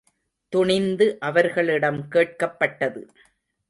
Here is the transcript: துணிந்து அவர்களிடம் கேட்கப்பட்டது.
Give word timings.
துணிந்து 0.53 1.17
அவர்களிடம் 1.19 2.07
கேட்கப்பட்டது. 2.07 3.07